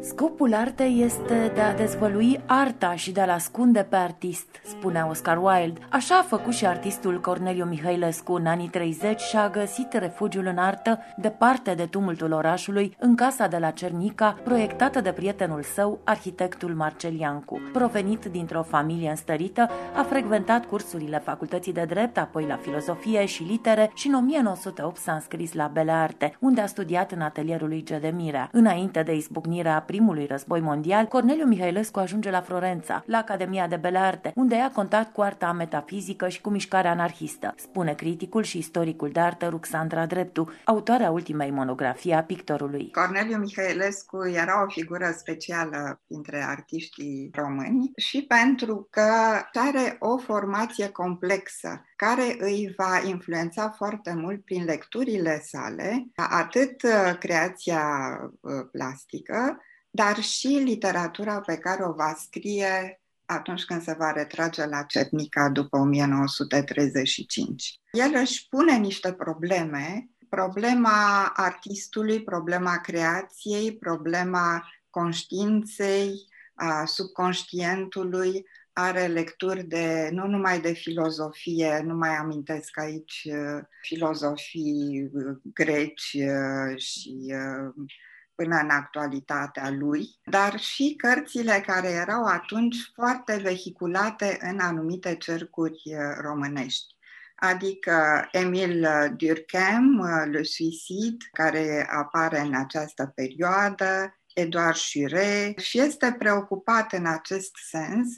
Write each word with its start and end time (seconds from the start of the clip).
Scopul 0.00 0.54
artei 0.54 1.02
este 1.02 1.52
de 1.54 1.60
a 1.60 1.74
dezvălui 1.74 2.40
arta 2.46 2.94
și 2.94 3.12
de 3.12 3.20
a-l 3.20 3.30
ascunde 3.30 3.86
pe 3.88 3.96
artist, 3.96 4.46
spunea 4.64 5.08
Oscar 5.08 5.38
Wilde. 5.42 5.80
Așa 5.90 6.18
a 6.18 6.22
făcut 6.22 6.52
și 6.52 6.66
artistul 6.66 7.20
Corneliu 7.20 7.64
Mihailescu 7.64 8.32
în 8.32 8.46
anii 8.46 8.68
30 8.68 9.20
și 9.20 9.36
a 9.36 9.48
găsit 9.50 9.92
refugiul 9.92 10.46
în 10.46 10.58
artă, 10.58 10.98
departe 11.16 11.74
de 11.74 11.84
tumultul 11.84 12.32
orașului, 12.32 12.96
în 12.98 13.14
casa 13.16 13.46
de 13.46 13.56
la 13.58 13.70
Cernica, 13.70 14.38
proiectată 14.44 15.00
de 15.00 15.12
prietenul 15.12 15.62
său, 15.62 15.98
arhitectul 16.04 16.74
Marcel 16.74 17.18
Iancu. 17.18 17.60
Provenit 17.72 18.24
dintr-o 18.24 18.62
familie 18.62 19.10
înstărită, 19.10 19.68
a 19.96 20.02
frecventat 20.02 20.66
cursurile 20.66 21.18
facultății 21.24 21.72
de 21.72 21.84
drept, 21.88 22.18
apoi 22.18 22.44
la 22.46 22.56
filozofie 22.56 23.24
și 23.24 23.42
litere 23.42 23.90
și 23.94 24.06
în 24.06 24.14
1908 24.14 24.96
s-a 24.96 25.12
înscris 25.12 25.52
la 25.52 25.70
Bele 25.72 25.92
Arte, 25.92 26.36
unde 26.40 26.60
a 26.60 26.66
studiat 26.66 27.12
în 27.12 27.20
atelierul 27.20 27.68
lui 27.68 27.82
Gedemirea. 27.84 28.48
Înainte 28.52 29.02
de 29.02 29.14
izbucnirea 29.14 29.76
primului 29.88 30.26
război 30.26 30.60
mondial, 30.60 31.06
Corneliu 31.06 31.46
Mihailescu 31.46 31.98
ajunge 31.98 32.30
la 32.30 32.40
Florența, 32.40 33.02
la 33.06 33.18
Academia 33.18 33.66
de 33.66 33.76
Bele 33.76 33.98
Arte, 33.98 34.32
unde 34.34 34.54
ia 34.54 34.70
contact 34.74 35.12
cu 35.12 35.20
arta 35.20 35.52
metafizică 35.52 36.28
și 36.28 36.40
cu 36.40 36.50
mișcarea 36.50 36.90
anarhistă, 36.90 37.54
spune 37.56 37.94
criticul 37.94 38.42
și 38.42 38.58
istoricul 38.58 39.10
de 39.10 39.20
artă 39.20 39.48
Ruxandra 39.48 40.06
Dreptu, 40.06 40.52
autoarea 40.64 41.10
ultimei 41.10 41.50
monografii 41.50 42.12
a 42.12 42.22
pictorului. 42.22 42.90
Corneliu 42.90 43.36
Mihailescu 43.36 44.26
era 44.26 44.62
o 44.62 44.68
figură 44.68 45.14
specială 45.16 46.00
între 46.06 46.44
artiștii 46.48 47.30
români 47.34 47.90
și 47.96 48.24
pentru 48.26 48.88
că 48.90 49.10
are 49.52 49.96
o 49.98 50.18
formație 50.18 50.88
complexă 50.88 51.82
care 51.96 52.36
îi 52.38 52.74
va 52.76 53.00
influența 53.06 53.70
foarte 53.76 54.14
mult 54.14 54.44
prin 54.44 54.64
lecturile 54.64 55.40
sale, 55.44 56.06
atât 56.14 56.82
uh, 56.82 57.18
creația 57.18 57.82
uh, 58.40 58.52
plastică, 58.72 59.62
dar 59.98 60.22
și 60.22 60.46
literatura 60.46 61.40
pe 61.40 61.56
care 61.56 61.84
o 61.84 61.92
va 61.92 62.14
scrie 62.18 63.00
atunci 63.24 63.64
când 63.64 63.82
se 63.82 63.94
va 63.98 64.10
retrage 64.10 64.66
la 64.66 64.82
Cernica 64.82 65.48
după 65.48 65.78
1935. 65.78 67.80
El 67.92 68.12
își 68.14 68.48
pune 68.48 68.76
niște 68.76 69.12
probleme, 69.12 70.08
problema 70.28 71.32
artistului, 71.36 72.22
problema 72.22 72.76
creației, 72.76 73.76
problema 73.76 74.68
conștiinței, 74.90 76.12
a 76.54 76.84
subconștientului, 76.84 78.46
are 78.72 79.06
lecturi 79.06 79.64
de, 79.64 80.08
nu 80.12 80.26
numai 80.26 80.60
de 80.60 80.72
filozofie, 80.72 81.82
nu 81.84 81.94
mai 81.94 82.16
amintesc 82.16 82.78
aici 82.78 83.22
uh, 83.24 83.60
filozofii 83.82 85.10
uh, 85.12 85.36
greci 85.54 86.16
uh, 86.18 86.76
și 86.76 87.32
până 88.42 88.58
în 88.62 88.70
actualitatea 88.70 89.70
lui, 89.70 90.18
dar 90.24 90.58
și 90.58 90.94
cărțile 90.96 91.62
care 91.66 91.88
erau 91.88 92.24
atunci 92.24 92.76
foarte 92.94 93.36
vehiculate 93.36 94.38
în 94.40 94.58
anumite 94.58 95.16
cercuri 95.16 95.82
românești 96.20 96.96
adică 97.40 98.28
Emil 98.32 98.86
Durkheim, 99.16 100.02
Le 100.30 100.42
Suicide, 100.42 101.24
care 101.32 101.86
apare 101.90 102.40
în 102.40 102.54
această 102.54 103.12
perioadă, 103.14 104.18
Eduard 104.34 104.76
Churet, 104.92 105.58
și 105.58 105.80
este 105.80 106.14
preocupat 106.18 106.92
în 106.92 107.06
acest 107.06 107.50
sens 107.70 108.08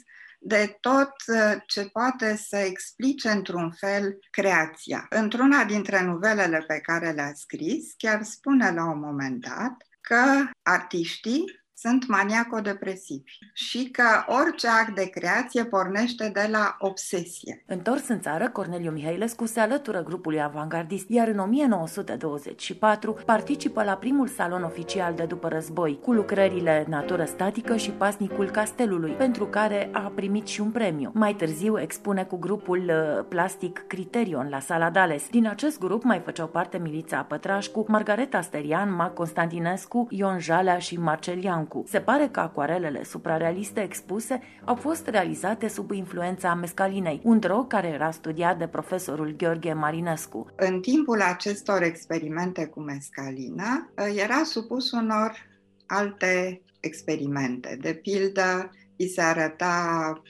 de 0.43 0.77
tot 0.79 1.13
uh, 1.27 1.61
ce 1.65 1.89
poate 1.89 2.35
să 2.35 2.57
explice 2.57 3.29
într-un 3.29 3.71
fel 3.71 4.19
creația. 4.31 5.05
Într-una 5.09 5.63
dintre 5.63 6.03
novelele 6.03 6.63
pe 6.67 6.79
care 6.79 7.11
le-a 7.11 7.31
scris, 7.33 7.93
chiar 7.97 8.23
spune 8.23 8.71
la 8.71 8.85
un 8.85 8.99
moment 8.99 9.41
dat 9.41 9.90
că 10.11 10.49
artiștii 10.61 11.60
sunt 11.81 12.07
maniaco-depresivi 12.07 13.31
și 13.53 13.89
că 13.91 14.03
orice 14.27 14.67
act 14.67 14.95
de 14.95 15.09
creație 15.09 15.65
pornește 15.65 16.29
de 16.33 16.47
la 16.51 16.75
obsesie. 16.79 17.63
Întors 17.67 18.07
în 18.07 18.19
țară, 18.19 18.49
Corneliu 18.49 18.91
Mihailescu 18.91 19.45
se 19.45 19.59
alătură 19.59 20.03
grupului 20.03 20.41
avangardist, 20.41 21.09
iar 21.09 21.27
în 21.27 21.39
1924 21.39 23.17
participă 23.25 23.83
la 23.83 23.93
primul 23.93 24.27
salon 24.27 24.63
oficial 24.63 25.13
de 25.13 25.23
după 25.23 25.47
război, 25.47 25.99
cu 26.01 26.13
lucrările 26.13 26.85
Natură 26.87 27.25
statică 27.25 27.75
și 27.75 27.91
Pasnicul 27.91 28.49
Castelului, 28.49 29.11
pentru 29.11 29.45
care 29.45 29.89
a 29.91 30.11
primit 30.15 30.47
și 30.47 30.61
un 30.61 30.71
premiu. 30.71 31.11
Mai 31.13 31.33
târziu 31.33 31.79
expune 31.79 32.23
cu 32.23 32.37
grupul 32.37 32.79
uh, 32.89 33.25
plastic 33.29 33.83
Criterion 33.87 34.47
la 34.49 34.59
Sala 34.59 34.89
Dales. 34.89 35.29
Din 35.29 35.47
acest 35.47 35.79
grup 35.79 36.03
mai 36.03 36.21
făceau 36.25 36.47
parte 36.47 36.77
Milița 36.77 37.21
Pătrașcu, 37.21 37.85
Margareta 37.87 38.41
Sterian, 38.41 38.95
Mac 38.95 39.13
Constantinescu, 39.13 40.07
Ion 40.09 40.39
Jalea 40.39 40.77
și 40.77 40.99
Marcel 40.99 41.43
Iancu. 41.43 41.70
Iancu. 41.71 41.83
Se 41.87 41.99
pare 41.99 42.29
că 42.31 42.39
acuarelele 42.39 43.03
suprarealiste 43.03 43.81
expuse 43.81 44.41
au 44.65 44.75
fost 44.75 45.07
realizate 45.07 45.67
sub 45.67 45.91
influența 45.91 46.53
mescalinei, 46.53 47.21
un 47.23 47.39
drog 47.39 47.67
care 47.67 47.87
era 47.87 48.11
studiat 48.11 48.57
de 48.57 48.67
profesorul 48.67 49.35
Gheorghe 49.37 49.73
Marinescu. 49.73 50.47
În 50.55 50.81
timpul 50.81 51.21
acestor 51.21 51.81
experimente 51.81 52.65
cu 52.65 52.79
mescalina, 52.79 53.91
era 54.15 54.43
supus 54.43 54.91
unor 54.91 55.31
alte 55.85 56.61
experimente. 56.79 57.77
De 57.81 57.93
pildă, 57.93 58.69
îi 58.97 59.07
se 59.07 59.21
arăta 59.21 60.21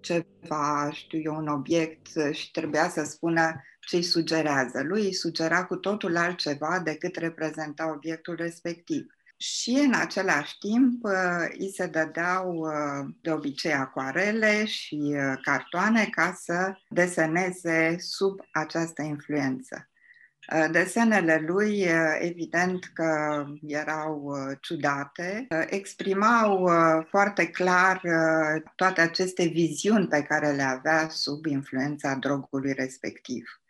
ceva, 0.00 0.88
știu 0.92 1.20
eu, 1.20 1.36
un 1.36 1.46
obiect 1.46 2.06
și 2.32 2.50
trebuia 2.50 2.88
să 2.88 3.02
spună 3.04 3.62
ce 3.80 3.96
îi 3.96 4.02
sugerează. 4.02 4.82
Lui 4.82 5.04
îi 5.04 5.14
sugera 5.14 5.64
cu 5.64 5.76
totul 5.76 6.16
altceva 6.16 6.80
decât 6.84 7.16
reprezenta 7.16 7.92
obiectul 7.92 8.34
respectiv 8.34 9.06
și 9.42 9.70
în 9.70 9.94
același 9.94 10.58
timp 10.58 11.04
uh, 11.04 11.46
îi 11.58 11.72
se 11.74 11.86
dădeau 11.86 12.54
uh, 12.54 13.14
de 13.20 13.30
obicei 13.30 13.72
acoarele 13.72 14.64
și 14.64 15.00
uh, 15.02 15.40
cartoane 15.42 16.08
ca 16.10 16.38
să 16.42 16.72
deseneze 16.88 17.96
sub 17.98 18.40
această 18.52 19.02
influență. 19.02 19.86
Desenele 20.70 21.44
lui, 21.46 21.86
evident 22.18 22.84
că 22.94 23.44
erau 23.66 24.34
ciudate, 24.60 25.46
exprimau 25.66 26.70
foarte 27.08 27.46
clar 27.46 28.00
toate 28.74 29.00
aceste 29.00 29.44
viziuni 29.44 30.08
pe 30.08 30.22
care 30.22 30.50
le 30.50 30.62
avea 30.62 31.08
sub 31.08 31.46
influența 31.46 32.14
drogului 32.14 32.72
respectiv. 32.72 33.61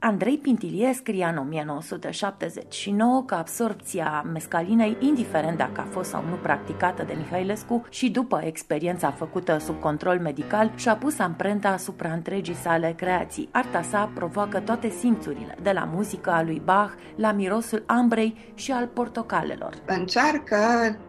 Andrei 0.00 0.38
Pintilie 0.38 0.92
scria 0.92 1.28
în 1.28 1.36
1979 1.36 3.24
că 3.26 3.34
absorpția 3.34 4.24
mescalinei, 4.32 4.96
indiferent 5.00 5.58
dacă 5.58 5.80
a 5.80 5.88
fost 5.90 6.08
sau 6.08 6.24
nu 6.28 6.34
practicată 6.34 7.02
de 7.02 7.14
Mihailescu 7.16 7.86
și 7.90 8.10
după 8.10 8.40
experiența 8.44 9.10
făcută 9.10 9.58
sub 9.58 9.80
control 9.80 10.18
medical, 10.18 10.72
și-a 10.74 10.96
pus 10.96 11.18
amprenta 11.18 11.68
asupra 11.68 12.12
întregii 12.12 12.54
sale 12.54 12.94
creații. 12.96 13.48
Arta 13.52 13.82
sa 13.82 14.10
provoacă 14.14 14.60
toate 14.60 14.88
simțurile, 14.88 15.56
de 15.62 15.70
la 15.70 15.84
muzica 15.84 16.32
a 16.32 16.42
lui 16.42 16.62
Bach 16.64 16.92
la 17.16 17.32
mirosul 17.32 17.82
ambrei 17.86 18.52
și 18.54 18.72
al 18.72 18.86
portocalelor. 18.86 19.74
Încearcă 19.86 20.56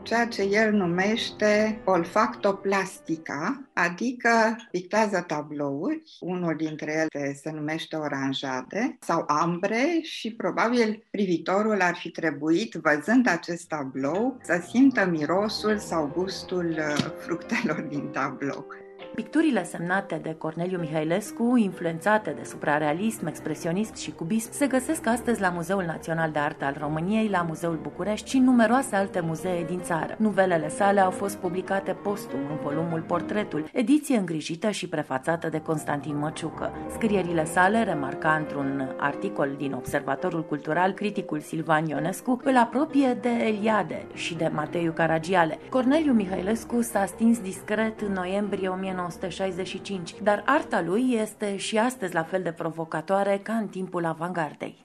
ceea 0.02 0.28
ce 0.28 0.42
el 0.42 0.74
numește 0.74 1.82
olfactoplastica, 1.86 3.62
adică 3.74 4.30
pictează 4.72 5.24
tablouri, 5.28 6.02
unul 6.20 6.56
dintre 6.58 6.92
ele 6.92 7.34
se 7.34 7.52
numește 7.52 7.96
oranjade, 7.96 8.79
verde 8.80 8.98
sau 9.00 9.24
ambre 9.28 10.00
și 10.02 10.34
probabil 10.36 11.08
privitorul 11.12 11.82
ar 11.82 11.96
fi 11.96 12.10
trebuit, 12.10 12.74
văzând 12.74 13.28
acest 13.28 13.68
tablou, 13.68 14.38
să 14.44 14.64
simtă 14.70 15.06
mirosul 15.06 15.78
sau 15.78 16.12
gustul 16.16 16.70
uh, 16.70 17.12
fructelor 17.18 17.82
din 17.82 18.08
tablou. 18.08 18.68
Picturile 19.16 19.64
semnate 19.64 20.20
de 20.22 20.36
Corneliu 20.38 20.80
Mihailescu, 20.80 21.56
influențate 21.58 22.34
de 22.38 22.44
suprarealism, 22.44 23.26
expresionism 23.26 23.96
și 23.96 24.12
cubism, 24.12 24.52
se 24.52 24.68
găsesc 24.68 25.08
astăzi 25.08 25.42
la 25.42 25.50
Muzeul 25.50 25.84
Național 25.84 26.32
de 26.32 26.40
Artă 26.40 26.66
al 26.66 26.76
României, 26.80 27.28
la 27.28 27.42
Muzeul 27.42 27.80
București 27.82 28.30
și 28.30 28.38
în 28.38 28.44
numeroase 28.44 28.96
alte 28.96 29.20
muzee 29.20 29.64
din 29.64 29.82
țară. 29.82 30.16
Nuvelele 30.18 30.70
sale 30.70 31.00
au 31.00 31.12
fost 31.12 31.38
publicate 31.38 31.92
postum 31.92 32.40
în 32.50 32.58
volumul 32.64 33.02
Portretul, 33.02 33.70
ediție 33.74 34.18
îngrijită 34.18 34.70
și 34.70 34.90
prefațată 34.90 35.50
de 35.50 35.62
Constantin 35.62 36.18
Măciucă. 36.18 36.72
Scrierile 36.94 37.46
sale, 37.46 37.84
remarca 37.84 38.34
într-un 38.34 38.96
articol 38.98 39.50
din 39.58 39.74
Observatorul 39.74 40.46
Cultural, 40.46 40.92
criticul 40.92 41.40
Silvan 41.40 41.86
Ionescu, 41.86 42.40
îl 42.44 42.58
apropie 42.58 43.18
de 43.22 43.30
Eliade 43.30 44.06
și 44.14 44.36
de 44.36 44.52
Mateiu 44.54 44.92
Caragiale. 44.92 45.60
Corneliu 45.70 46.14
Mihailescu 46.14 46.82
s-a 46.82 47.06
stins 47.06 47.40
discret 47.40 48.02
în 48.02 48.12
noiembrie 48.12 48.68
1900 48.68 48.99
1965, 49.00 50.16
dar 50.24 50.44
arta 50.46 50.82
lui 50.82 51.14
este 51.14 51.58
și 51.58 51.78
astăzi 51.78 52.14
la 52.14 52.24
fel 52.24 52.42
de 52.42 52.52
provocatoare 52.52 53.40
ca 53.44 53.54
în 53.54 53.68
timpul 53.68 54.06
avangardei. 54.06 54.78